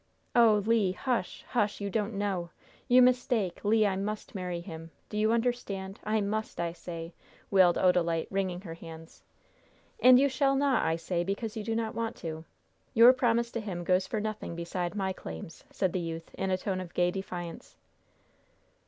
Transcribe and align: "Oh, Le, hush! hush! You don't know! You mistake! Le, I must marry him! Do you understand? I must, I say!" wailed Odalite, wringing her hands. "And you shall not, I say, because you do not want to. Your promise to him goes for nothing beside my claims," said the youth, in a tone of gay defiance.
"Oh, 0.33 0.63
Le, 0.65 0.93
hush! 0.93 1.45
hush! 1.49 1.79
You 1.79 1.91
don't 1.91 2.15
know! 2.15 2.49
You 2.87 3.03
mistake! 3.03 3.63
Le, 3.63 3.85
I 3.85 3.95
must 3.95 4.33
marry 4.33 4.59
him! 4.59 4.89
Do 5.09 5.15
you 5.19 5.31
understand? 5.31 5.99
I 6.03 6.21
must, 6.21 6.59
I 6.59 6.73
say!" 6.73 7.13
wailed 7.51 7.77
Odalite, 7.77 8.25
wringing 8.31 8.61
her 8.61 8.73
hands. 8.73 9.21
"And 9.99 10.17
you 10.17 10.27
shall 10.27 10.55
not, 10.55 10.83
I 10.83 10.95
say, 10.95 11.23
because 11.23 11.55
you 11.55 11.63
do 11.63 11.75
not 11.75 11.93
want 11.93 12.15
to. 12.15 12.45
Your 12.95 13.13
promise 13.13 13.51
to 13.51 13.59
him 13.59 13.83
goes 13.83 14.07
for 14.07 14.19
nothing 14.19 14.55
beside 14.55 14.95
my 14.95 15.13
claims," 15.13 15.65
said 15.69 15.93
the 15.93 15.99
youth, 15.99 16.33
in 16.33 16.49
a 16.49 16.57
tone 16.57 16.81
of 16.81 16.95
gay 16.95 17.11
defiance. 17.11 17.77